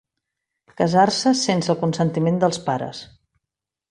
Casar-se 0.79 1.33
sense 1.41 1.71
el 1.75 1.77
consentiment 1.83 2.39
dels 2.45 2.61
pares. 2.71 3.03